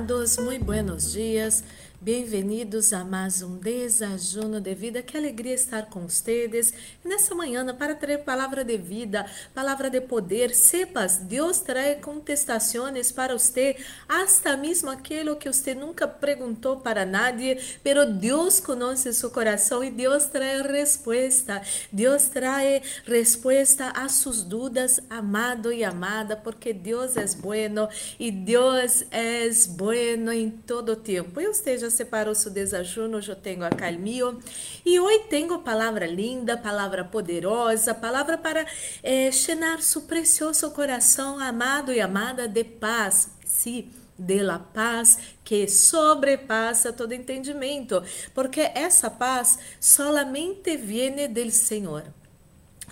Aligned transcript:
amados, 0.00 0.38
muito 0.38 0.64
buenos 0.64 1.12
dias. 1.12 1.62
Bem-vindos 2.02 2.94
a 2.94 3.04
mais 3.04 3.42
um 3.42 3.58
desajuno 3.58 4.58
de 4.58 4.74
vida. 4.74 5.02
Que 5.02 5.18
alegria 5.18 5.52
estar 5.52 5.84
com 5.90 6.08
vocês 6.08 6.72
nessa 7.04 7.34
manhã 7.34 7.74
para 7.74 7.94
trazer 7.94 8.24
palavra 8.24 8.64
de 8.64 8.78
vida, 8.78 9.26
palavra 9.54 9.90
de 9.90 10.00
poder. 10.00 10.54
Sepas, 10.54 11.18
Deus 11.18 11.58
traz 11.58 12.02
contestações 12.02 13.12
para 13.12 13.36
você, 13.36 13.76
hasta 14.08 14.56
mesmo 14.56 14.88
aquilo 14.88 15.36
que 15.36 15.52
você 15.52 15.74
nunca 15.74 16.08
perguntou 16.08 16.78
para 16.78 17.04
nadie, 17.04 17.60
pero 17.84 18.10
Deus 18.10 18.60
conhece 18.60 19.12
seu 19.12 19.28
coração 19.28 19.84
e 19.84 19.90
Deus 19.90 20.24
traz 20.24 20.62
resposta. 20.62 21.60
Deus 21.92 22.28
traz 22.28 23.02
resposta 23.04 23.90
a 23.90 24.08
suas 24.08 24.42
dúvidas, 24.42 25.00
amado 25.10 25.70
e 25.70 25.84
amada, 25.84 26.34
porque 26.34 26.72
Deus 26.72 27.18
é 27.18 27.26
bueno 27.36 27.90
e 28.18 28.30
Deus 28.30 29.04
é 29.10 29.50
bueno 29.68 30.32
em 30.32 30.48
todo 30.48 30.96
tempo. 30.96 31.38
E 31.38 31.44
esteja 31.44 31.89
separou 31.90 32.34
seu 32.34 32.50
desajuno, 32.50 33.18
hoje 33.18 33.30
eu 33.30 33.36
tenho 33.36 33.64
a 33.64 33.70
Calmio. 33.70 34.40
E 34.84 34.98
hoje 34.98 35.24
tenho 35.28 35.58
palavra 35.58 36.06
linda, 36.06 36.56
palavra 36.56 37.04
poderosa, 37.04 37.94
palavra 37.94 38.38
para 38.38 38.66
eh, 39.02 39.30
llenar 39.30 39.82
seu 39.82 40.02
precioso 40.02 40.70
coração, 40.70 41.38
amado 41.38 41.92
e 41.92 42.00
amada, 42.00 42.46
de 42.46 42.64
paz. 42.64 43.30
Sim, 43.44 43.90
de 44.18 44.42
la 44.42 44.58
paz 44.58 45.18
que 45.42 45.66
sobrepassa 45.66 46.92
todo 46.92 47.12
entendimento, 47.12 48.02
porque 48.34 48.70
essa 48.74 49.10
paz 49.10 49.58
solamente 49.80 50.76
viene 50.76 51.26
del 51.26 51.50
Senhor. 51.50 52.19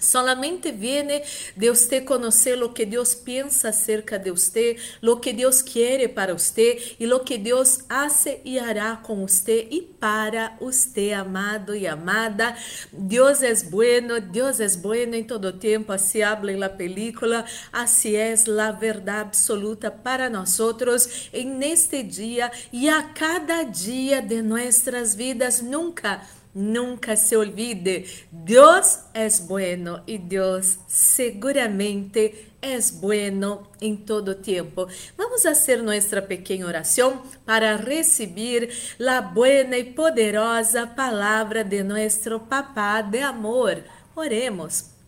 Solamente 0.01 0.73
viene 0.73 1.23
de 1.57 1.71
usted 1.71 2.05
conocer 2.05 2.59
lo 2.59 2.75
que 2.75 2.87
Dios 2.87 3.17
piensa 3.17 3.71
acerca 3.71 4.19
de 4.19 4.31
usted, 4.31 4.77
lo 5.01 5.21
que 5.21 5.33
Dios 5.33 5.63
quiere 5.63 6.09
para 6.09 6.35
usted 6.35 6.79
y 6.99 7.07
lo 7.07 7.25
que 7.25 7.39
Dios 7.39 7.81
hace 7.89 8.41
y 8.45 8.59
hará 8.59 9.03
con 9.05 9.23
usted 9.23 9.67
y 9.71 9.83
para 9.83 10.57
usted, 10.61 11.13
amado 11.13 11.75
y 11.75 11.87
amada. 11.87 12.57
Dios 12.93 13.43
es 13.43 13.71
bueno, 13.71 14.21
Dios 14.21 14.61
es 14.61 14.81
bueno 14.81 15.17
en 15.17 15.27
todo 15.27 15.59
tiempo, 15.59 15.93
así 15.93 16.23
habla 16.23 16.53
en 16.53 16.61
la 16.61 16.77
película, 16.77 17.45
así 17.73 18.17
es 18.17 18.49
la 18.49 18.73
verdad 18.73 19.21
absoluta 19.21 20.03
para 20.03 20.29
nosotros 20.29 21.09
en 21.33 21.63
este 21.63 22.05
día 22.05 22.51
y 22.71 22.89
a 22.89 23.13
cada 23.15 23.65
día 23.65 24.21
de 24.21 24.43
nuestras 24.43 25.17
vidas. 25.17 25.63
Nunca 25.63 26.23
Nunca 26.55 27.15
se 27.15 27.37
olvide, 27.37 28.27
Deus 28.33 29.01
é 29.15 29.29
bueno 29.47 30.03
e 30.07 30.19
Deus 30.19 30.79
seguramente 30.89 32.53
é 32.61 32.79
bueno 32.95 33.69
em 33.81 33.95
todo 33.95 34.35
tempo. 34.35 34.89
Vamos 35.17 35.43
fazer 35.43 35.83
nossa 35.83 36.21
pequena 36.21 36.67
oração 36.67 37.23
para 37.45 37.77
receber 37.77 38.71
a 39.07 39.21
buena 39.21 39.77
e 39.77 39.85
poderosa 39.93 40.87
palavra 40.87 41.63
de 41.63 41.83
nosso 41.83 42.41
Papá 42.41 43.03
de 43.03 43.21
amor. 43.21 43.83
Oremos. 44.17 44.99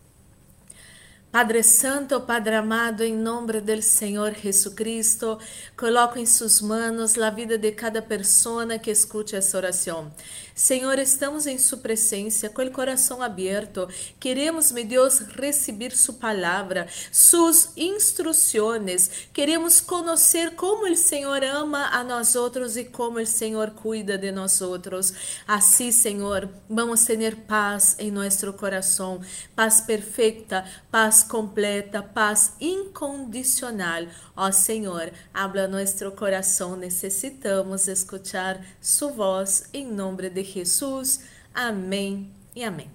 Padre 1.32 1.62
Santo, 1.62 2.20
Padre 2.22 2.56
amado, 2.56 3.04
em 3.04 3.16
nome 3.16 3.60
do 3.60 3.82
Senhor 3.82 4.34
Jesucristo, 4.34 5.38
coloco 5.76 6.18
em 6.18 6.26
suas 6.26 6.60
mãos 6.60 7.16
a 7.16 7.30
vida 7.30 7.56
de 7.56 7.70
cada 7.70 8.02
pessoa 8.02 8.76
que 8.80 8.90
escute 8.90 9.36
essa 9.36 9.56
oração. 9.56 10.12
Senhor, 10.60 10.98
estamos 10.98 11.46
em 11.46 11.56
Sua 11.56 11.78
presença, 11.78 12.50
com 12.50 12.60
o 12.60 12.70
coração 12.70 13.22
aberto. 13.22 13.88
Queremos, 14.20 14.70
meu 14.70 14.84
Deus, 14.84 15.20
receber 15.20 15.96
Sua 15.96 16.12
palavra, 16.12 16.86
Suas 17.10 17.72
instruções. 17.78 19.10
Queremos 19.32 19.80
conhecer 19.80 20.54
como 20.56 20.86
o 20.86 20.94
Senhor 20.94 21.42
ama 21.42 21.86
a 21.86 22.04
nós 22.04 22.36
outros 22.36 22.76
e 22.76 22.84
como 22.84 23.18
o 23.18 23.26
Senhor 23.26 23.70
cuida 23.70 24.18
de 24.18 24.30
nós 24.30 24.60
outros. 24.60 25.14
Assim, 25.48 25.90
Senhor, 25.90 26.46
vamos 26.68 27.04
ter 27.04 27.36
paz 27.36 27.96
em 27.98 28.10
nosso 28.10 28.52
coração, 28.52 29.22
paz 29.56 29.80
perfeita, 29.80 30.66
paz 30.90 31.22
completa, 31.22 32.02
paz 32.02 32.52
incondicional. 32.60 34.04
Ó 34.36 34.52
Senhor, 34.52 35.10
habla 35.32 35.66
nosso 35.66 36.10
coração, 36.12 36.76
necessitamos 36.76 37.88
escutar 37.88 38.62
Sua 38.78 39.10
voz 39.10 39.64
em 39.72 39.90
nome 39.90 40.28
de 40.28 40.49
Jesus. 40.50 41.24
Amém 41.54 42.32
e 42.54 42.62
amém. 42.64 42.90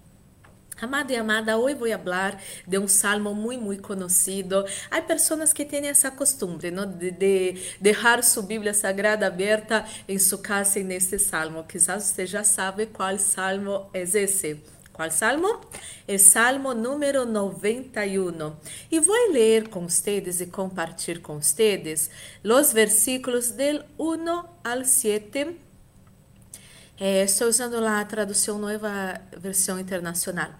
Amado 0.81 1.09
e 1.09 1.15
amada, 1.15 1.57
hoje 1.57 1.75
vou 1.75 1.89
falar 1.89 2.41
de 2.67 2.77
um 2.77 2.85
salmo 2.85 3.33
muito, 3.33 3.63
muito 3.63 3.81
conhecido. 3.81 4.65
Há 4.91 5.01
pessoas 5.01 5.53
que 5.53 5.63
têm 5.63 5.87
essa 5.87 6.11
costumbre 6.11 6.69
¿no? 6.69 6.85
de, 6.85 7.11
de 7.11 7.55
deixar 7.79 8.21
sua 8.21 8.43
Bíblia 8.43 8.73
Sagrada 8.73 9.25
aberta 9.25 9.85
em 10.05 10.19
sua 10.19 10.39
casa 10.39 10.81
neste 10.81 11.17
salmo. 11.17 11.63
Quizás 11.63 12.03
você 12.03 12.25
já 12.25 12.43
sabe 12.43 12.87
qual 12.87 13.17
salmo 13.17 13.89
é 13.93 14.01
esse. 14.01 14.61
Qual 14.91 15.09
salmo? 15.11 15.61
É 16.05 16.17
salmo 16.17 16.73
número 16.73 17.25
91. 17.25 18.53
E 18.91 18.99
vou 18.99 19.31
ler 19.31 19.69
com 19.69 19.87
vocês 19.87 20.41
e 20.41 20.45
compartilhar 20.45 21.21
com 21.21 21.39
vocês 21.41 22.09
os 22.43 22.73
versículos 22.73 23.51
del 23.51 23.81
1 23.97 24.43
al 24.61 24.83
7 24.83 25.64
é, 26.97 27.23
estou 27.23 27.47
usando 27.47 27.79
lá 27.79 27.99
a 27.99 28.05
tradução 28.05 28.57
nova 28.57 29.21
versão 29.37 29.79
internacional. 29.79 30.51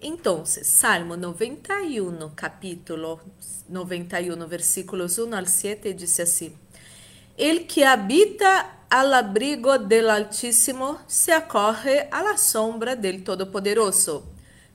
Então, 0.00 0.44
Salmo 0.44 1.16
91, 1.16 2.30
capítulo 2.34 3.20
91, 3.68 4.46
versículos 4.46 5.18
1 5.18 5.34
al 5.34 5.46
7, 5.46 5.94
diz 5.94 6.20
assim: 6.20 6.52
El 7.38 7.66
que 7.66 7.84
habita 7.84 8.84
al 8.90 9.14
abrigo 9.14 9.78
del 9.78 10.10
Altíssimo 10.10 11.00
se 11.06 11.32
acorre 11.32 12.08
a 12.10 12.22
la 12.22 12.36
sombra 12.36 12.94
del 12.94 13.24
Todopoderoso. 13.24 14.24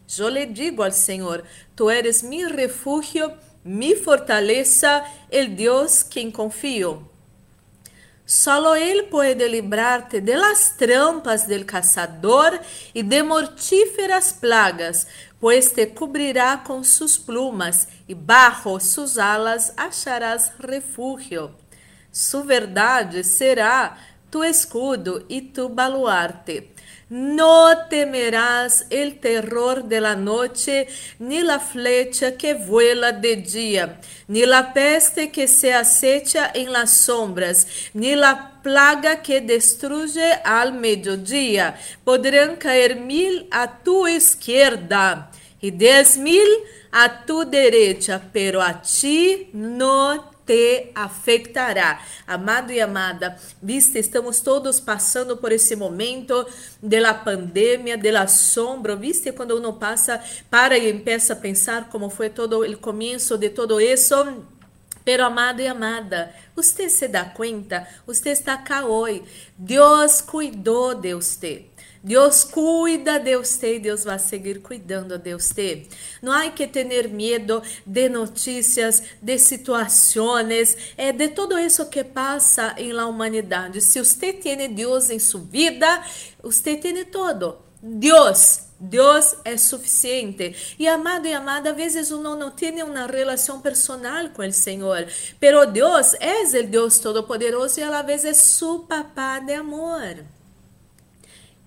Yo 0.07 0.29
le 0.29 0.47
digo 0.47 0.83
al 0.83 0.93
Senhor: 0.93 1.43
Tu 1.75 1.89
eres 1.91 2.23
mi 2.23 2.45
refugio, 2.45 3.35
mi 3.63 3.93
fortaleza, 3.93 5.03
el 5.29 5.55
Dios 5.55 6.03
quem 6.03 6.31
confío. 6.31 7.16
Solo 8.27 8.75
Ele 8.75 9.03
pode 9.03 9.47
livrar-te 9.47 10.19
de 10.19 10.35
las 10.35 10.71
trampas 10.71 11.47
del 11.47 11.63
caçador 11.63 12.59
e 12.93 13.01
de 13.01 13.23
mortíferas 13.23 14.33
plagas, 14.33 15.07
pois 15.39 15.71
te 15.71 15.85
cobrirá 15.87 16.57
com 16.57 16.83
suas 16.83 17.17
plumas 17.17 17.87
e 18.05 18.13
bajo 18.13 18.77
suas 18.81 19.17
alas 19.17 19.71
acharás 19.77 20.51
refúgio. 20.59 21.55
Sua 22.11 22.43
verdade 22.43 23.23
será 23.23 23.97
tu 24.29 24.43
escudo 24.43 25.25
e 25.29 25.39
tu 25.39 25.69
baluarte. 25.69 26.69
No 27.09 27.87
temerás 27.89 28.85
el 28.89 29.19
terror 29.19 29.85
de 29.85 30.01
la 30.01 30.15
noche, 30.17 30.87
ni 31.19 31.39
la 31.39 31.57
flecha 31.57 32.35
que 32.35 32.53
vuela 32.53 33.13
de 33.13 33.37
día, 33.37 34.01
ni 34.27 34.45
la 34.45 34.73
peste 34.73 35.31
que 35.31 35.47
se 35.47 35.73
acecha 35.73 36.51
en 36.53 36.73
las 36.73 36.97
sombras, 36.97 37.65
ni 37.93 38.13
la 38.13 38.59
plaga 38.61 39.21
que 39.21 39.39
destruye 39.39 40.33
al 40.43 40.73
mediodía. 40.73 41.79
Podrán 42.03 42.57
caer 42.57 42.97
mil 42.97 43.47
a 43.51 43.79
tu 43.81 44.05
izquierda 44.05 45.31
y 45.61 45.71
diez 45.71 46.17
mil 46.17 46.47
a 46.91 47.25
tu 47.25 47.49
derecha, 47.49 48.21
pero 48.33 48.61
a 48.61 48.81
ti 48.81 49.49
no 49.53 50.36
te 50.47 50.91
afetará. 50.95 52.01
Amado 52.25 52.71
e 52.71 52.79
amada, 52.79 53.37
viste, 53.61 53.99
estamos 53.99 54.39
todos 54.39 54.79
passando 54.79 55.37
por 55.37 55.51
esse 55.51 55.75
momento 55.75 56.47
de 56.81 56.99
la 56.99 57.13
pandemia, 57.13 57.97
de 57.97 58.11
la 58.11 58.27
sombra, 58.27 58.95
viste, 58.95 59.33
quando 59.33 59.57
uno 59.57 59.73
passa, 59.73 60.23
para 60.49 60.77
e 60.77 60.89
empieza 60.89 61.33
a 61.33 61.35
pensar 61.35 61.89
como 61.89 62.09
foi 62.09 62.29
todo 62.29 62.61
o 62.61 62.77
começo 62.77 63.37
de 63.37 63.49
todo 63.49 63.79
isso. 63.79 64.15
Pero 65.03 65.25
amado 65.25 65.61
e 65.61 65.67
amada, 65.67 66.33
você 66.55 66.89
se 66.89 67.07
dá 67.07 67.23
conta? 67.25 67.87
Você 68.05 68.31
está 68.31 68.57
cá 68.57 68.85
hoje. 68.85 69.23
Deus 69.57 70.21
cuidou 70.21 70.95
de 70.95 71.13
você. 71.13 71.65
Deus 72.07 72.45
cuida 72.45 73.19
de 73.19 73.35
você 73.35 73.75
e 73.75 73.79
Deus 73.79 74.05
vai 74.05 74.17
seguir 74.17 74.61
cuidando 74.61 75.17
de 75.17 75.33
você. 75.33 75.85
Não 76.21 76.31
há 76.31 76.49
que 76.49 76.65
ter 76.65 77.09
medo 77.09 77.61
de 77.85 78.07
notícias, 78.07 79.03
de 79.21 79.37
situações, 79.37 80.77
é, 80.95 81.11
de 81.11 81.27
tudo 81.27 81.59
isso 81.59 81.85
que 81.87 82.05
passa 82.05 82.73
em 82.77 82.93
la 82.93 83.07
humanidade. 83.07 83.81
Se 83.81 83.99
você 83.99 84.31
tem 84.31 84.73
Deus 84.73 85.09
em 85.09 85.19
sua 85.19 85.41
vida, 85.41 86.01
você 86.41 86.77
tem 86.77 87.03
todo. 87.03 87.57
Deus 87.81 88.61
Deus 88.79 89.35
é 89.43 89.57
suficiente. 89.57 90.75
E 90.79 90.87
amado 90.87 91.27
e 91.27 91.33
amada, 91.33 91.71
às 91.71 91.75
vezes 91.75 92.11
uno 92.11 92.35
não 92.35 92.51
tem 92.51 92.83
uma 92.83 93.07
relação 93.07 93.59
personal 93.59 94.29
com 94.29 94.43
o 94.43 94.53
Senhor, 94.53 95.07
pero 95.39 95.65
Deus 95.65 96.13
é 96.21 96.43
o 96.43 96.67
Deus 96.67 96.99
Todo-Poderoso 96.99 97.79
e 97.79 97.83
a 97.83 97.89
la 97.89 98.03
vez 98.03 98.23
é 98.23 98.35
su 98.35 98.85
papá 98.87 99.39
de 99.39 99.55
amor 99.55 100.36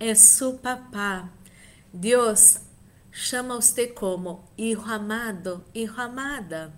é 0.01 0.15
su 0.15 0.57
papá. 0.57 1.29
Deus 1.93 2.59
chama 3.11 3.55
você 3.55 3.85
como 3.87 4.51
hijo 4.57 4.89
amado, 4.89 5.63
hijo 5.75 6.01
amada. 6.01 6.73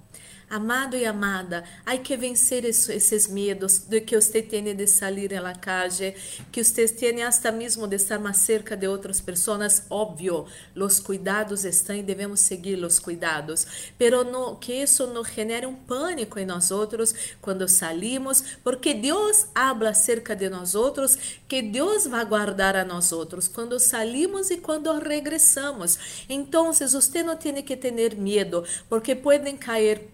Amado 0.53 0.95
e 0.95 1.03
amada, 1.03 1.63
há 1.83 1.97
que 1.97 2.15
vencer 2.15 2.63
esses 2.63 3.27
medos 3.27 3.79
de 3.79 3.99
que 4.01 4.15
você 4.15 4.39
tem 4.39 4.63
de 4.75 4.85
sair 4.85 5.33
à 5.33 5.55
calle, 5.55 6.15
que 6.51 6.63
você 6.63 6.87
tem 6.87 7.23
hasta 7.23 7.51
mesmo 7.51 7.87
de 7.87 7.95
estar 7.95 8.19
mais 8.19 8.37
cerca 8.37 8.77
de 8.77 8.87
outras 8.87 9.19
pessoas. 9.19 9.87
Óbvio, 9.89 10.45
os 10.75 10.99
cuidados 10.99 11.65
estão 11.65 11.95
e 11.95 12.03
devemos 12.03 12.41
seguir 12.41 12.75
os 12.85 12.99
cuidados, 12.99 13.65
pero 13.97 14.23
no, 14.23 14.55
que 14.57 14.73
isso 14.73 15.07
não 15.07 15.25
genere 15.25 15.65
um 15.65 15.73
pânico 15.73 16.37
em 16.37 16.45
nós 16.45 16.69
outros 16.69 17.15
quando 17.41 17.67
salimos, 17.67 18.43
porque 18.63 18.93
Deus 18.93 19.47
habla 19.55 19.89
acerca 19.89 20.35
de 20.35 20.51
nós 20.51 20.75
outros, 20.75 21.17
que 21.47 21.63
Deus 21.63 22.05
vai 22.05 22.23
guardar 22.25 22.75
a 22.75 22.85
nós 22.85 23.11
outros 23.11 23.47
quando 23.47 23.79
salimos 23.79 24.51
e 24.51 24.57
quando 24.57 24.93
regressamos. 24.99 26.25
Então, 26.29 26.71
você 26.71 27.23
não 27.23 27.35
tem 27.35 27.59
que 27.63 27.75
ter 27.75 28.15
medo, 28.15 28.63
porque 28.87 29.15
podem 29.15 29.57
cair 29.57 30.12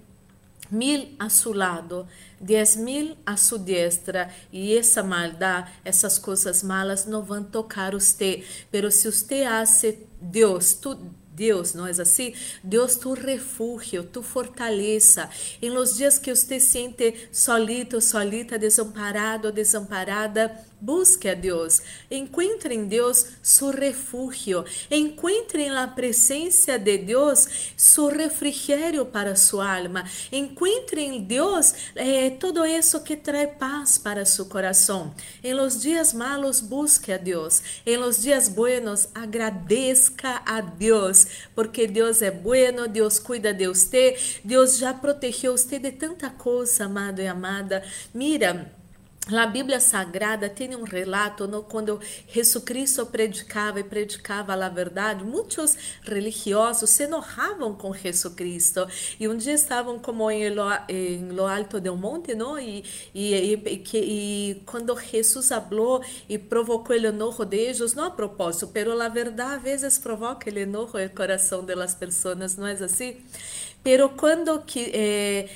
mil 0.71 1.09
a 1.17 1.29
seu 1.29 1.53
lado, 1.53 2.07
dez 2.39 2.75
mil 2.75 3.15
a 3.25 3.35
sua 3.37 3.59
destra, 3.59 4.29
e 4.51 4.75
essa 4.75 5.03
maldade, 5.03 5.71
essas 5.83 6.17
coisas 6.17 6.63
malas 6.63 7.05
não 7.05 7.21
vão 7.23 7.43
tocar 7.43 7.91
você. 7.91 8.43
Pero 8.71 8.91
se 8.91 9.11
você 9.11 9.43
hace 9.43 9.99
Deus, 10.21 10.73
tu, 10.73 10.97
Deus, 11.39 11.73
não 11.73 11.87
é 11.87 11.91
assim? 11.91 12.33
Deus, 12.61 12.97
tu 12.97 13.13
refúgio, 13.13 14.03
tu 14.03 14.21
fortaleza. 14.21 15.29
Em 15.61 15.69
los 15.69 15.95
dias 15.95 16.19
que 16.19 16.35
você 16.35 16.59
se 16.59 16.71
sente 16.71 17.29
solito, 17.31 18.01
solita, 18.01 18.59
desamparado, 18.59 19.49
desamparada, 19.49 20.51
Busque 20.81 21.27
a 21.27 21.33
Deus, 21.33 21.81
encontre 22.09 22.73
em 22.73 22.85
Deus 22.85 23.25
seu 23.43 23.69
refúgio, 23.69 24.63
encontre 24.89 25.67
na 25.67 25.89
presença 25.89 26.79
de 26.79 26.97
Deus 26.97 27.73
seu 27.75 28.07
refrigério 28.07 29.05
para 29.05 29.35
sua 29.35 29.75
alma, 29.75 30.05
encontre 30.31 31.01
em 31.01 31.21
Deus 31.21 31.73
eh, 31.95 32.29
todo 32.29 32.65
isso 32.65 33.03
que 33.03 33.17
traz 33.17 33.49
paz 33.59 33.97
para 33.97 34.23
seu 34.23 34.45
coração. 34.45 35.13
Em 35.43 35.53
los 35.53 35.81
dias 35.81 36.13
malos, 36.13 36.61
busque 36.61 37.11
a 37.11 37.17
Deus, 37.17 37.61
em 37.85 37.97
los 37.97 38.21
dias 38.21 38.47
buenos, 38.47 39.09
agradeça 39.13 40.41
a 40.45 40.61
Deus, 40.61 41.27
porque 41.53 41.87
Deus 41.87 42.21
é 42.21 42.31
bueno, 42.31 42.87
Deus 42.87 43.19
cuida 43.19 43.53
de 43.53 43.67
você, 43.67 44.17
Deus 44.45 44.77
já 44.77 44.93
protegeu 44.93 45.51
você 45.51 45.77
de 45.77 45.91
tanta 45.91 46.29
coisa, 46.29 46.85
amado 46.85 47.21
e 47.21 47.27
amada. 47.27 47.83
Mira, 48.13 48.78
a 49.37 49.45
Bíblia 49.45 49.79
Sagrada 49.79 50.49
tem 50.49 50.75
um 50.75 50.83
relato 50.83 51.47
no, 51.47 51.63
quando 51.63 51.99
Jesus 52.27 52.63
Cristo 52.63 53.05
predicava 53.05 53.79
e 53.79 53.83
predicava 53.83 54.53
a 54.53 54.69
verdade, 54.69 55.23
muitos 55.23 55.77
religiosos 56.03 56.89
se 56.89 57.03
enojavam 57.03 57.75
com 57.75 57.93
Jesus 57.93 58.33
Cristo 58.33 58.87
e 59.19 59.27
um 59.27 59.37
dia 59.37 59.53
estavam 59.53 59.99
como 59.99 60.29
em 60.31 60.49
lo, 60.49 60.63
em 60.87 61.29
lo 61.29 61.45
alto 61.45 61.79
de 61.79 61.89
um 61.89 61.95
monte, 61.95 62.33
não? 62.33 62.57
E, 62.57 62.83
e, 63.13 63.53
e, 63.53 63.77
que, 63.77 63.97
e 63.97 64.61
quando 64.65 64.97
Jesus 64.99 65.49
falou 65.49 66.03
e 66.27 66.37
provocou 66.37 66.95
o 66.95 67.05
enojo 67.05 67.45
de 67.45 67.57
eles, 67.57 67.93
não 67.93 68.05
a 68.05 68.11
propósito, 68.11 68.67
pero 68.67 68.99
a 68.99 69.09
verdade 69.09 69.55
às 69.55 69.61
vezes 69.61 69.99
provoca 69.99 70.49
o 70.49 70.57
enojo 70.57 70.97
no 70.97 71.09
coração 71.09 71.63
das 71.63 71.95
pessoas, 71.95 72.55
não 72.55 72.67
é 72.67 72.73
assim? 72.73 73.17
Pero 73.81 74.09
quando 74.09 74.59
que, 74.65 74.91
eh, 74.93 75.49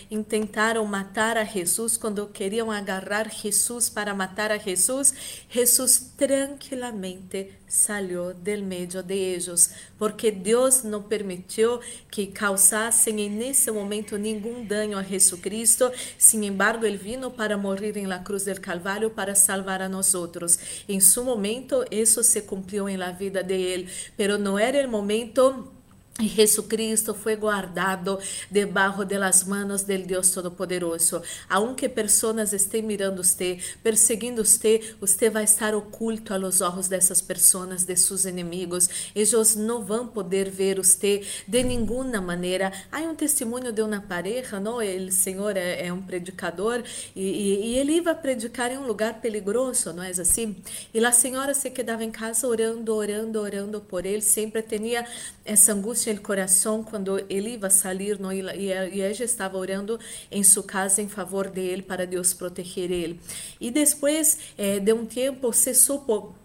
matar 0.87 1.37
a 1.37 1.43
Jesus, 1.43 1.97
quando 1.97 2.27
queriam 2.27 2.71
agarrar 2.71 3.29
Jesus 3.29 3.89
para 3.89 4.13
matar 4.13 4.49
a 4.49 4.57
Jesus, 4.57 5.13
Jesus 5.49 6.13
tranquilamente 6.15 7.51
saiu 7.67 8.33
del 8.33 8.61
meio 8.63 9.03
de 9.03 9.13
eles, 9.13 9.71
porque 9.97 10.31
Deus 10.31 10.83
não 10.83 11.03
permitiu 11.03 11.79
que 12.09 12.27
causassem 12.27 13.29
nesse 13.29 13.69
momento 13.71 14.17
nenhum 14.17 14.65
dano 14.65 14.97
a 14.97 15.03
Jesus 15.03 15.41
Cristo. 15.41 15.91
Sin 16.17 16.45
embargo, 16.45 16.85
ele 16.85 16.97
vino 16.97 17.29
para 17.29 17.57
morrer 17.57 17.97
em 17.97 18.05
la 18.05 18.19
cruz 18.19 18.45
del 18.45 18.61
Calvário 18.61 19.09
para 19.09 19.35
salvar 19.35 19.81
a 19.81 19.89
nós 19.89 20.13
outros. 20.13 20.57
Em 20.87 20.99
seu 21.01 21.25
momento, 21.25 21.83
isso 21.91 22.23
se 22.23 22.41
cumpriu 22.43 22.87
em 22.87 22.95
la 22.95 23.11
vida 23.11 23.43
de 23.43 23.55
ele, 23.55 23.89
pero 24.15 24.37
não 24.37 24.57
era 24.57 24.87
o 24.87 24.89
momento 24.89 25.73
Jesucristo 26.21 27.13
foi 27.13 27.35
guardado 27.35 28.19
debaixo 28.49 29.03
das 29.03 29.43
manos 29.43 29.81
del 29.81 30.05
Deus 30.05 30.29
Todo-Poderoso. 30.29 31.23
Aunque 31.49 31.89
pessoas 31.89 32.53
estejam 32.53 32.87
mirando 32.87 33.23
você, 33.23 33.57
perseguindo 33.81 34.45
você, 34.45 34.95
você 35.01 35.29
vai 35.29 35.43
estar 35.43 35.73
oculto 35.73 36.33
a 36.33 36.37
los 36.37 36.61
ojos 36.61 36.87
dessas 36.87 37.19
pessoas, 37.19 37.83
de 37.83 37.95
seus 37.95 38.25
inimigos. 38.25 39.11
Eles 39.15 39.55
não 39.55 39.83
vão 39.83 40.05
poder 40.05 40.51
ver 40.51 40.77
você 40.77 41.23
de 41.47 41.63
nenhuma 41.63 42.21
maneira. 42.21 42.71
Há 42.91 42.99
um 42.99 43.15
testemunho 43.15 43.71
de 43.71 43.81
uma 43.81 44.01
pareja, 44.01 44.59
não? 44.59 44.77
O 44.77 45.11
Senhor 45.11 45.57
é, 45.57 45.87
é 45.87 45.93
um 45.93 46.01
predicador 46.01 46.83
e, 47.15 47.21
e, 47.21 47.65
e, 47.71 47.77
ele 47.77 47.93
ia 47.93 48.15
predicar 48.15 48.71
em 48.71 48.77
um 48.77 48.85
lugar 48.85 49.19
peligroso, 49.19 49.91
não 49.91 50.03
é 50.03 50.09
assim? 50.09 50.55
E 50.93 51.03
a 51.03 51.11
senhora 51.11 51.53
se 51.53 51.71
quedava 51.71 52.03
em 52.03 52.11
casa 52.11 52.47
orando, 52.47 52.93
orando, 52.93 53.39
orando 53.39 53.81
por 53.81 54.05
ele. 54.05 54.21
Sempre 54.21 54.61
tinha 54.61 55.05
essa 55.43 55.73
angústia 55.73 56.02
no 56.11 56.21
coração 56.21 56.83
quando 56.83 57.23
ele 57.29 57.57
ia 57.57 57.69
sair 57.69 58.19
no, 58.19 58.31
e 58.33 58.71
ela 58.71 59.11
estava 59.11 59.57
orando 59.57 59.99
em 60.31 60.43
sua 60.43 60.63
casa 60.63 61.01
em 61.01 61.07
favor 61.07 61.49
dele 61.49 61.81
para 61.81 62.05
Deus 62.05 62.33
proteger 62.33 62.91
ele. 62.91 63.19
E 63.59 63.71
depois 63.71 64.39
eh, 64.57 64.79
de 64.79 64.93
um 64.93 65.05
tempo 65.05 65.51
supo 65.73 66.35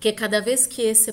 que 0.00 0.12
cada 0.12 0.40
vez 0.40 0.66
que 0.66 0.82
esse 0.82 1.12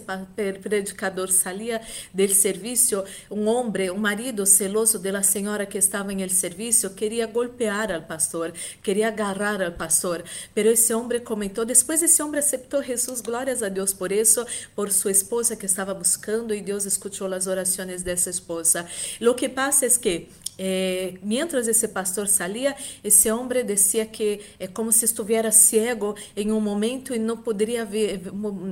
predicador 0.62 1.31
saía 1.31 1.81
do 2.13 2.33
serviço, 2.33 3.03
um 3.30 3.47
homem, 3.47 3.91
um 3.91 3.97
marido 3.97 4.45
celoso 4.45 5.00
da 5.00 5.24
senhora 5.24 5.65
que 5.65 5.77
estava 5.77 6.12
em 6.12 6.21
el 6.21 6.30
serviço, 6.30 6.91
queria 6.91 7.27
golpear 7.27 7.91
al 7.91 8.03
pastor, 8.03 8.53
queria 8.81 9.07
agarrar 9.07 9.62
al 9.62 9.74
pastor. 9.74 10.24
Pero 10.53 10.69
esse 10.69 10.94
homem 10.94 11.19
comentou, 11.19 11.65
depois 11.65 12.01
esse 12.01 12.21
homem 12.21 12.39
aceitou 12.39 12.83
Jesus, 12.83 13.21
glórias 13.21 13.63
a 13.63 13.69
Deus 13.69 13.94
por 13.94 14.12
isso, 14.12 14.45
por 14.75 14.91
sua 14.91 15.12
esposa 15.12 15.56
que 15.56 15.65
estava 15.65 15.94
buscando 15.94 16.53
e 16.53 16.62
Deus 16.62 16.85
escutou 16.85 17.31
as 17.33 17.47
orações 17.47 18.03
dessa 18.03 18.30
esposa. 18.30 18.85
Lo 19.19 19.35
que 19.35 19.47
passa 19.47 19.85
é 19.85 19.89
que 19.89 20.27
eh, 20.57 21.15
mientras 21.23 21.67
esse 21.67 21.88
pastor 21.88 22.27
salia, 22.27 22.75
esse 23.03 23.31
homem 23.31 23.65
dizia 23.65 24.05
que 24.05 24.41
é 24.59 24.67
como 24.67 24.91
se 24.91 25.05
estivesse 25.05 25.69
cego 25.69 26.15
em 26.35 26.51
um 26.51 26.61
momento 26.61 27.13
e 27.13 27.19
não 27.19 27.38
poderia 27.38 27.85
ver, 27.85 28.21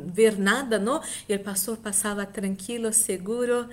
ver 0.05 0.37
nada, 0.37 0.77
não? 0.77 1.01
E 1.27 1.35
o 1.35 1.39
pastor 1.39 1.77
passava 1.77 2.25
tranquilo, 2.25 2.93
seguro, 2.93 3.67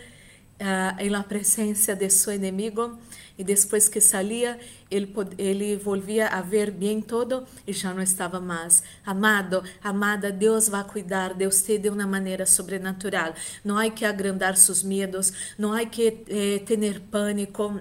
uh, 0.61 1.01
em 1.01 1.09
la 1.09 1.23
presença 1.23 1.95
de 1.95 2.09
seu 2.11 2.33
inimigo. 2.33 2.99
E 3.37 3.45
depois 3.45 3.89
que 3.89 4.01
salia, 4.01 4.59
ele, 4.91 5.15
ele 5.39 5.77
volvia 5.77 6.27
a 6.27 6.41
ver 6.41 6.73
bem 6.73 7.01
todo 7.01 7.45
e 7.65 7.73
já 7.73 7.95
não 7.95 8.03
estava 8.03 8.41
mais. 8.41 8.83
Amado, 9.07 9.63
amada, 9.81 10.33
Deus 10.33 10.69
vai 10.69 10.83
cuidar 10.83 11.35
de 11.35 11.47
você 11.47 11.79
de 11.79 11.89
uma 11.89 12.05
maneira 12.05 12.45
sobrenatural. 12.45 13.33
Não 13.65 13.79
há 13.79 13.89
que 13.91 14.05
agrandar 14.05 14.57
seus 14.57 14.83
medos, 14.83 15.33
não 15.57 15.73
há 15.73 15.87
que 15.87 16.25
eh, 16.29 16.59
ter 16.67 17.01
pânico 17.03 17.81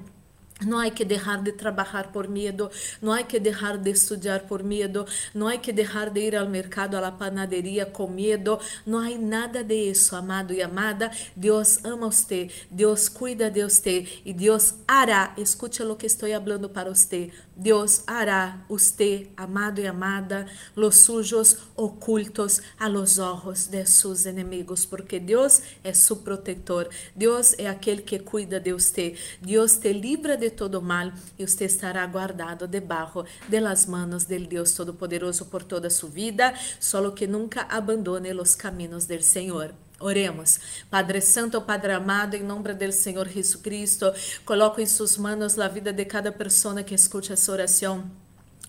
não 0.66 0.80
há 0.80 0.90
que 0.90 1.06
deixar 1.06 1.42
de 1.42 1.52
trabalhar 1.52 2.12
por 2.12 2.28
medo, 2.28 2.70
não 3.02 3.14
há 3.14 3.24
que 3.24 3.40
deixar 3.40 3.78
de 3.78 3.92
estudar 3.92 4.42
por 4.42 4.64
medo, 4.64 5.06
não 5.34 5.48
há 5.48 5.58
que 5.58 5.72
deixar 5.72 6.10
de 6.10 6.20
ir 6.22 6.36
ao 6.36 6.48
mercado, 6.48 6.96
à 6.96 7.12
panaderia 7.12 7.86
com 7.86 8.08
medo, 8.08 8.60
não 8.86 9.00
há 9.00 9.10
nada 9.18 9.64
disso, 9.64 10.16
amado 10.16 10.54
e 10.54 10.62
amada. 10.62 11.12
Deus 11.36 11.84
ama 11.84 12.10
você, 12.10 12.50
Deus 12.72 13.08
cuida 13.08 13.50
de 13.52 13.64
você 13.64 14.08
e 14.26 14.34
Deus 14.34 14.76
hará, 14.88 15.34
escute 15.38 15.84
o 15.84 15.96
que 15.96 16.06
estou 16.06 16.30
falando 16.30 16.70
para 16.70 16.94
você, 16.94 17.32
Deus 17.56 18.04
hará 18.08 18.64
você, 18.70 19.30
amado 19.36 19.80
e 19.80 19.88
amada, 19.88 20.48
los 20.76 20.98
sujos 20.98 21.58
ocultos 21.76 22.62
a 22.80 22.88
los 22.88 23.18
ojos 23.20 23.68
de 23.68 23.86
seus 23.86 24.26
inimigos, 24.26 24.86
porque 24.86 25.20
Deus 25.20 25.62
é 25.84 25.94
seu 25.94 26.18
protetor, 26.18 26.90
Deus 27.16 27.54
é 27.58 27.68
aquele 27.68 28.02
que 28.02 28.20
cuida 28.20 28.60
de 28.60 28.74
você, 28.74 29.16
Deus 29.42 29.78
te 29.78 29.92
livra 29.92 30.38
de 30.38 30.47
todo 30.52 30.82
mal 30.82 31.12
e 31.38 31.48
você 31.48 31.66
estará 31.66 32.06
guardado 32.06 32.68
debaixo 32.68 33.26
de 33.48 33.60
las 33.60 33.86
manos 33.86 34.26
del 34.26 34.48
Todo-Poderoso 34.48 35.46
por 35.46 35.64
toda 35.64 35.90
sua 35.90 36.10
vida, 36.10 36.54
solo 36.80 37.14
que 37.14 37.28
nunca 37.28 37.62
abandone 37.64 38.34
los 38.34 38.56
caminos 38.56 39.08
del 39.08 39.24
Senhor. 39.24 39.74
Oremos. 40.00 40.60
Padre 40.90 41.22
Santo, 41.22 41.62
Padre 41.62 41.94
amado, 41.94 42.36
em 42.36 42.44
nome 42.44 42.74
do 42.74 42.92
Senhor 42.92 43.28
Jesus 43.28 43.62
Cristo, 43.62 44.14
coloco 44.46 44.80
em 44.80 44.86
suas 44.86 45.18
mãos 45.18 45.58
a 45.58 45.68
vida 45.68 45.92
de 45.92 46.06
cada 46.06 46.32
pessoa 46.32 46.84
que 46.84 46.94
escute 46.94 47.34
essa 47.34 47.52
oração. 47.52 48.10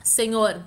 Senhor, 0.02 0.64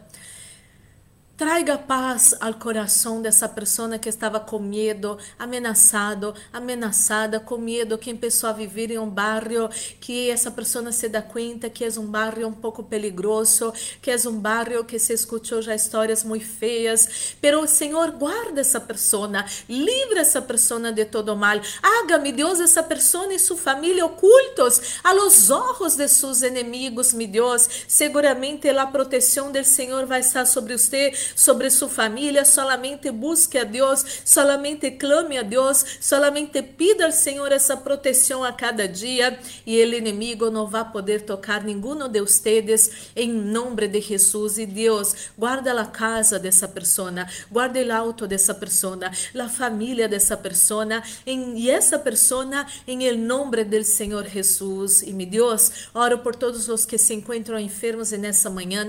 Traiga 1.42 1.76
paz 1.76 2.36
ao 2.40 2.54
coração 2.54 3.20
dessa 3.20 3.50
pessoa 3.50 3.98
que 3.98 4.08
estava 4.08 4.40
com 4.40 4.60
medo, 4.60 5.18
ameaçado, 5.40 6.36
ameaçada, 6.54 7.40
com 7.40 7.58
medo, 7.58 7.98
que 7.98 8.14
começou 8.14 8.48
a 8.48 8.54
viver 8.54 8.92
em 8.92 9.00
um 9.00 9.10
bairro 9.10 9.68
que 10.00 10.30
essa 10.30 10.52
pessoa 10.52 10.92
se 10.92 11.10
dá 11.10 11.20
conta 11.20 11.68
que 11.68 11.84
é 11.84 11.90
um 11.98 12.06
bairro 12.06 12.46
um 12.46 12.54
pouco 12.54 12.84
perigoso, 12.84 13.74
que 14.00 14.12
é 14.12 14.18
um 14.28 14.38
bairro 14.40 14.86
que 14.86 15.00
se 15.00 15.14
escutou 15.14 15.64
já 15.64 15.74
histórias 15.74 16.24
muito 16.24 16.46
feias. 16.46 17.34
Pero 17.42 17.64
o 17.64 17.68
Senhor 17.68 18.12
guarda 18.12 18.62
essa 18.62 18.80
pessoa, 18.80 19.44
livra 19.68 20.20
essa 20.20 20.44
pessoa 20.44 20.92
de 20.92 21.06
todo 21.06 21.36
mal. 21.36 21.60
Haga-me 21.82 22.32
Deus 22.32 22.60
essa 22.60 22.84
pessoa 22.84 23.34
e 23.34 23.40
sua 23.40 23.58
família 23.58 24.06
ocultos 24.06 25.00
a 25.04 25.12
los 25.12 25.50
ojos 25.50 25.96
de 25.96 26.08
seus 26.08 26.44
inimigos, 26.44 27.14
meu 27.14 27.28
Deus. 27.28 27.68
Seguramente 27.88 28.70
a 28.70 28.86
proteção 28.86 29.52
do 29.52 29.64
Senhor 29.64 30.06
vai 30.06 30.20
estar 30.20 30.46
sobre 30.46 30.78
você 30.78 31.12
sobre 31.36 31.70
sua 31.70 31.90
família, 31.90 32.46
solamente 32.46 33.12
busque 33.12 33.58
a 33.58 33.64
Deus, 33.64 34.04
solamente 34.26 34.92
clame 34.92 35.38
a 35.38 35.44
Deus, 35.44 35.84
solamente 36.00 36.62
pida 36.62 37.06
ao 37.06 37.12
Senhor 37.12 37.52
essa 37.52 37.78
proteção 37.78 38.44
a 38.44 38.52
cada 38.52 38.88
dia 38.88 39.40
e 39.66 39.82
o 39.84 39.94
inimigo 39.94 40.50
não 40.50 40.68
vai 40.68 40.90
poder 40.92 41.22
tocar 41.22 41.64
nenhum 41.64 42.08
de 42.08 42.22
vocês 42.22 43.12
em 43.16 43.32
nome 43.32 43.88
de 43.88 44.02
Jesus. 44.02 44.58
E 44.58 44.66
Deus 44.66 45.32
guarda 45.38 45.80
a 45.80 45.86
casa 45.86 46.40
dessa 46.40 46.68
pessoa, 46.68 47.28
guarda 47.50 47.80
o 47.80 47.92
auto 47.94 48.28
dessa 48.28 48.54
pessoa, 48.54 49.00
a 49.40 49.50
família 49.50 50.08
dessa 50.08 50.38
pessoa 50.38 50.86
e 51.26 51.70
essa 51.70 51.98
pessoa 51.98 52.66
em 52.88 53.18
nome 53.18 53.64
do 53.64 53.84
Senhor 53.84 54.28
Jesus. 54.28 55.02
E 55.02 55.14
meu 55.14 55.28
Deus 55.28 55.90
oro 55.94 56.20
por 56.20 56.36
todos 56.36 56.68
os 56.70 56.86
que 56.86 56.98
se 56.98 57.14
encontram 57.14 57.60
enfermos 57.60 58.12
nessa 58.12 58.50
manhã 58.50 58.86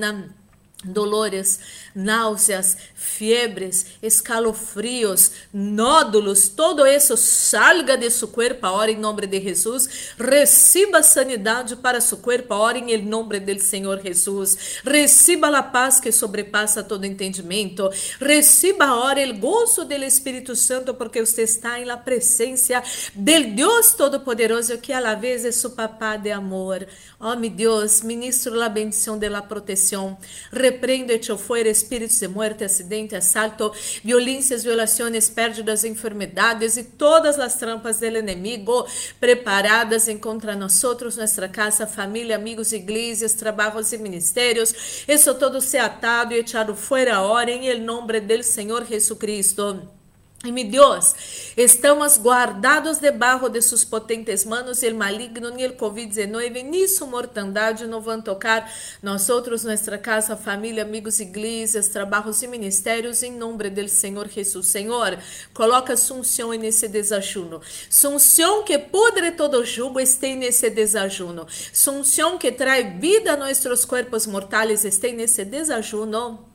dolores, 0.84 1.60
náuseas, 1.94 2.76
fiebres, 2.94 3.86
escalofrios, 4.02 5.32
nódulos, 5.52 6.48
todo 6.48 6.86
isso 6.86 7.16
salga 7.16 7.96
de 7.96 8.10
seu 8.10 8.28
corpo 8.28 8.66
agora 8.66 8.90
em 8.90 8.96
nome 8.96 9.26
de 9.26 9.40
Jesus. 9.40 10.14
Receba 10.18 11.02
sanidade 11.02 11.76
para 11.76 12.00
seu 12.00 12.18
corpo 12.18 12.54
agora 12.54 12.78
em 12.78 13.02
nome 13.02 13.40
do 13.40 13.60
Senhor 13.60 14.00
Jesus. 14.02 14.80
Receba 14.84 15.56
a 15.56 15.62
paz 15.62 16.00
que 16.00 16.10
sobrepassa 16.10 16.82
todo 16.82 17.04
entendimento. 17.04 17.90
Receba 18.20 18.86
agora 18.86 19.20
o 19.28 19.34
gozo 19.34 19.84
do 19.84 19.94
Espírito 19.94 20.56
Santo 20.56 20.94
porque 20.94 21.24
você 21.24 21.42
está 21.42 21.78
em 21.78 21.84
la 21.84 21.96
presença 21.96 22.82
del 23.14 23.54
Deus 23.54 23.92
Todo-Poderoso 23.92 24.78
que 24.78 24.92
a 24.92 25.00
la 25.00 25.14
vez 25.14 25.44
é 25.44 25.52
seu 25.52 25.70
papá 25.70 26.16
de 26.16 26.30
amor. 26.30 26.86
Oh, 27.24 27.36
meu 27.36 27.50
Deus, 27.50 28.02
ministro 28.02 28.52
la 28.52 28.68
bendição 28.68 29.16
de 29.16 29.28
la 29.28 29.40
proteção. 29.40 30.18
Reprende-te 30.50 31.38
fuera 31.38 31.68
espíritos 31.68 32.18
de 32.18 32.26
muerte, 32.26 32.64
acidente, 32.64 33.14
assalto, 33.14 33.70
violências, 34.02 34.64
violações, 34.64 35.30
pérdidas, 35.30 35.84
enfermedades 35.84 36.76
e 36.76 36.82
todas 36.82 37.38
as 37.38 37.54
trampas 37.54 38.00
do 38.00 38.06
inimigo 38.06 38.84
preparadas 39.20 40.08
em 40.08 40.18
contra 40.18 40.56
nós, 40.56 40.82
nossa 40.82 41.48
casa, 41.48 41.86
família, 41.86 42.34
amigos, 42.34 42.72
igrejas, 42.72 43.34
trabalhos 43.34 43.92
e 43.92 43.98
ministérios. 43.98 45.04
Isso 45.06 45.32
todo 45.36 45.60
se 45.60 45.78
atado 45.78 46.34
e 46.34 46.40
echado 46.40 46.74
fora 46.74 47.14
ahora 47.14 47.52
em 47.52 47.78
nome 47.78 48.18
do 48.18 48.42
Senhor 48.42 48.84
Jesucristo. 48.84 50.01
E 50.44 50.50
meu 50.50 50.64
Deus, 50.64 51.14
estamos 51.56 52.18
guardados 52.18 52.98
debaixo 52.98 53.48
de 53.48 53.62
suas 53.62 53.84
potentes 53.84 54.44
manos, 54.44 54.82
e 54.82 54.88
o 54.88 54.94
maligno 54.96 55.50
nem 55.50 55.66
o 55.66 55.76
Covid-19, 55.76 56.64
nem 56.64 56.88
sua 56.88 57.06
mortandade 57.06 57.86
não 57.86 58.00
vão 58.00 58.20
tocar 58.20 58.68
nós 59.00 59.28
outros, 59.28 59.62
nossa 59.62 59.96
casa, 59.98 60.36
família, 60.36 60.82
amigos, 60.82 61.20
igrejas, 61.20 61.86
trabalhos 61.86 62.42
e 62.42 62.48
ministérios, 62.48 63.22
em 63.22 63.30
nome 63.30 63.70
do 63.70 63.88
Senhor 63.88 64.28
Jesus. 64.28 64.66
Senhor, 64.66 65.16
coloca 65.54 65.96
sunção 65.96 66.50
nesse 66.54 66.88
desajuno. 66.88 67.60
Sunção 67.88 68.64
que 68.64 68.76
pudre 68.76 69.30
todo 69.30 69.64
jugo 69.64 70.00
esteja 70.00 70.34
nesse 70.34 70.68
desajuno. 70.68 71.46
Sunção 71.72 72.36
que 72.36 72.50
traz 72.50 72.98
vida 72.98 73.34
a 73.34 73.36
nossos 73.36 73.84
corpos 73.84 74.26
mortais 74.26 74.84
esteja 74.84 75.14
nesse 75.14 75.44
desajuno 75.44 76.51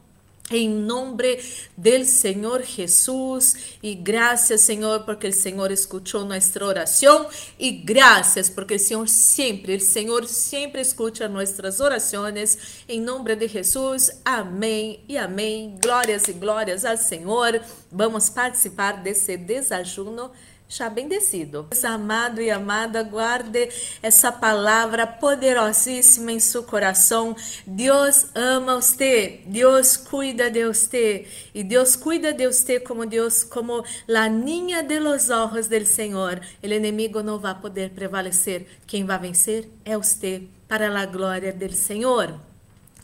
em 0.50 0.70
nome 0.70 1.39
do 1.75 2.06
Senhor 2.06 2.63
Jesus 2.63 3.77
e 3.84 3.94
graças 3.94 4.62
Senhor 4.62 5.01
porque 5.01 5.27
o 5.27 5.34
Senhor 5.34 5.72
escutou 5.72 6.24
nossa 6.24 6.63
oração 6.63 7.27
e 7.60 7.72
graças 7.72 8.50
porque 8.50 8.75
o 8.75 8.80
Senhor 8.80 9.08
sempre, 9.08 9.75
o 9.75 9.82
Senhor 9.82 10.25
sempre 10.27 10.82
escuta 10.82 11.27
nossas 11.27 11.80
orações 11.80 12.84
em 12.88 13.01
nome 13.01 13.36
de 13.36 13.48
Jesus. 13.48 14.22
Amém 14.24 15.00
e 15.08 15.18
amém. 15.18 15.77
Glórias 15.84 16.27
e 16.27 16.34
glórias 16.34 16.86
ao 16.86 16.98
Senhor. 16.98 17.62
Vamos 17.92 18.30
participar 18.30 19.04
desse 19.04 19.38
desajuno 19.38 20.32
já 20.69 20.89
bendecido. 20.89 21.67
Amado 21.83 22.41
e 22.41 22.51
amada, 22.51 23.01
guarde 23.03 23.69
essa 24.01 24.31
palavra 24.31 25.07
poderosíssima 25.07 26.31
em 26.31 26.39
seu 26.39 26.63
coração. 26.63 27.36
Deus 27.65 28.27
ama 28.36 28.75
você, 28.75 29.41
Deus 29.45 29.95
cuida 29.95 30.51
de 30.51 30.65
você 30.65 31.25
e 31.53 31.63
Deus 31.63 31.95
cuida 31.95 32.33
de 32.33 32.45
você 32.45 32.79
como 32.79 33.05
Deus, 33.05 33.43
como 33.43 33.83
a 34.13 34.27
niña 34.27 34.83
de 34.83 35.00
los 35.00 35.29
ojos 35.29 35.67
del 35.67 35.86
Senhor. 35.86 36.41
O 36.62 36.65
inimigo 36.65 37.24
não 37.24 37.39
vai 37.39 37.55
poder 37.55 37.91
prevalecer. 37.91 38.67
Quem 38.86 39.05
vai 39.05 39.19
vencer 39.19 39.69
é 39.86 39.97
você, 39.97 40.43
para 40.67 40.88
a 41.00 41.05
glória 41.05 41.53
do 41.53 41.71
Senhor. 41.74 42.38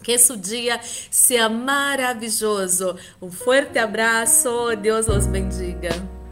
Que 0.03 0.11
esse 0.11 0.35
dia 0.35 0.81
seja 0.83 1.47
maravilhoso. 1.47 2.97
Um 3.21 3.31
forte 3.31 3.79
abraço. 3.79 4.75
Deus 4.75 5.07
os 5.07 5.25
bendiga. 5.25 6.22